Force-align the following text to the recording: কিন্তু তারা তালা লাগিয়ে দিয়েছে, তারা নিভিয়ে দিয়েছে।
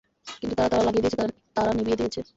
কিন্তু 0.39 0.55
তারা 0.55 0.69
তালা 0.69 0.83
লাগিয়ে 0.83 1.03
দিয়েছে, 1.05 1.17
তারা 1.55 1.71
নিভিয়ে 1.73 1.97
দিয়েছে। 1.97 2.21